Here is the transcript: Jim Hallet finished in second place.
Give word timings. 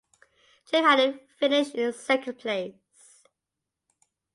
Jim 0.65 0.83
Hallet 0.83 1.29
finished 1.37 1.75
in 1.75 1.93
second 1.93 2.39
place. 2.39 3.21